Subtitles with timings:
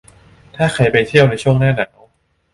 [0.55, 2.01] ถ้าใครไปเที่ยวในช่วงหน้าหนาว